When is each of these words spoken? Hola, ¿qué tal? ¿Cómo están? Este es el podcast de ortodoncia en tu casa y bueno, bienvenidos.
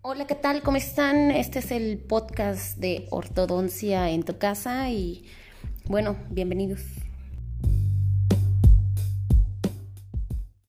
Hola, 0.00 0.28
¿qué 0.28 0.36
tal? 0.36 0.62
¿Cómo 0.62 0.76
están? 0.76 1.32
Este 1.32 1.58
es 1.58 1.72
el 1.72 1.98
podcast 1.98 2.78
de 2.78 3.08
ortodoncia 3.10 4.10
en 4.10 4.22
tu 4.22 4.38
casa 4.38 4.90
y 4.90 5.24
bueno, 5.86 6.16
bienvenidos. 6.30 6.82